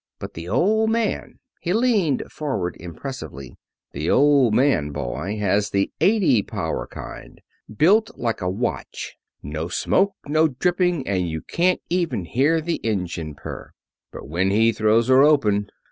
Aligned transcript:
But 0.17 0.33
the 0.33 0.49
Old 0.49 0.89
Man," 0.89 1.37
he 1.59 1.73
leaned 1.73 2.23
forward 2.31 2.75
impressively, 2.79 3.55
"the 3.91 4.09
Old 4.09 4.51
Man, 4.51 4.89
boy, 4.89 5.37
has 5.37 5.69
the 5.69 5.91
eighty 6.01 6.41
power 6.41 6.87
kind, 6.87 7.39
built 7.77 8.09
like 8.17 8.41
a 8.41 8.49
watch 8.49 9.15
no 9.43 9.67
smoke, 9.67 10.15
no 10.25 10.47
dripping, 10.47 11.07
and 11.07 11.29
you 11.29 11.43
can't 11.43 11.81
even 11.91 12.25
hear 12.25 12.61
the 12.61 12.77
engine 12.83 13.35
purr. 13.35 13.73
But 14.11 14.27
when 14.27 14.49
he 14.49 14.71
throws 14.71 15.07
her 15.07 15.21
open! 15.21 15.69